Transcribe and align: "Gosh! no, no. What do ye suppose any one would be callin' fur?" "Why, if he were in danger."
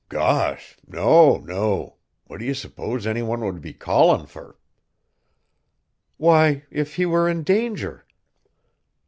"Gosh! 0.09 0.77
no, 0.87 1.37
no. 1.37 1.97
What 2.25 2.39
do 2.39 2.45
ye 2.45 2.55
suppose 2.55 3.05
any 3.05 3.21
one 3.21 3.41
would 3.41 3.61
be 3.61 3.71
callin' 3.71 4.25
fur?" 4.25 4.57
"Why, 6.17 6.63
if 6.71 6.95
he 6.95 7.05
were 7.05 7.29
in 7.29 7.43
danger." 7.43 8.07